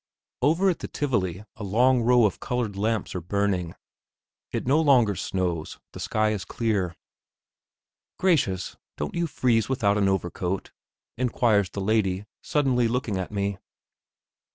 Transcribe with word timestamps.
Over 0.41 0.71
at 0.71 0.79
the 0.79 0.87
Tivoli 0.87 1.45
a 1.57 1.63
long 1.63 2.01
row 2.01 2.25
of 2.25 2.39
coloured 2.39 2.75
lamps 2.75 3.13
are 3.13 3.21
burning. 3.21 3.75
It 4.51 4.65
no 4.65 4.81
longer 4.81 5.15
snows; 5.15 5.77
the 5.93 5.99
sky 5.99 6.31
is 6.31 6.43
clear. 6.43 6.95
"Gracious! 8.17 8.77
don't 8.97 9.13
you 9.13 9.27
freeze 9.27 9.69
without 9.69 9.99
an 9.99 10.09
overcoat?" 10.09 10.71
inquires 11.19 11.69
the 11.69 11.81
lady, 11.81 12.25
suddenly 12.41 12.87
looking 12.87 13.19
at 13.19 13.31
me. 13.31 13.59